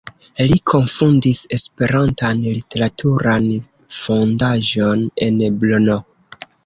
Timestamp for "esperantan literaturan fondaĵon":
1.57-5.05